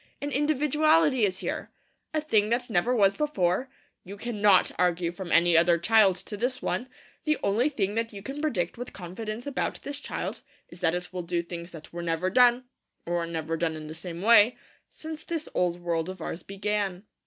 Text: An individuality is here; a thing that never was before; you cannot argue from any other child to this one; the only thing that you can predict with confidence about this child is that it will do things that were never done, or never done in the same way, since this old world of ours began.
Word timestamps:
An 0.19 0.31
individuality 0.31 1.25
is 1.25 1.41
here; 1.41 1.69
a 2.11 2.21
thing 2.21 2.49
that 2.49 2.71
never 2.71 2.95
was 2.95 3.15
before; 3.15 3.69
you 4.03 4.17
cannot 4.17 4.71
argue 4.79 5.11
from 5.11 5.31
any 5.31 5.55
other 5.55 5.77
child 5.77 6.15
to 6.15 6.35
this 6.35 6.59
one; 6.59 6.89
the 7.23 7.37
only 7.43 7.69
thing 7.69 7.93
that 7.93 8.11
you 8.11 8.23
can 8.23 8.41
predict 8.41 8.79
with 8.79 8.93
confidence 8.93 9.45
about 9.45 9.79
this 9.83 9.99
child 9.99 10.41
is 10.69 10.79
that 10.79 10.95
it 10.95 11.13
will 11.13 11.21
do 11.21 11.43
things 11.43 11.69
that 11.69 11.93
were 11.93 12.01
never 12.01 12.31
done, 12.31 12.63
or 13.05 13.27
never 13.27 13.55
done 13.55 13.75
in 13.75 13.85
the 13.85 13.93
same 13.93 14.23
way, 14.23 14.57
since 14.89 15.23
this 15.23 15.47
old 15.53 15.79
world 15.79 16.09
of 16.09 16.19
ours 16.19 16.41
began. 16.41 17.03